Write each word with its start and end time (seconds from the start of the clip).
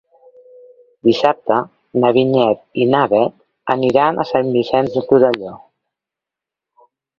Dissabte 1.07 1.57
na 2.05 2.11
Vinyet 2.17 2.65
i 2.85 2.89
na 2.95 3.03
Bet 3.13 3.37
aniran 3.77 4.19
a 4.19 4.27
Sant 4.33 4.51
Vicenç 4.59 4.99
de 4.99 5.07
Torelló. 5.13 5.55